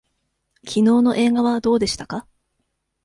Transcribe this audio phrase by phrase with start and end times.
[0.65, 2.25] きのうの映画はどうでしたか。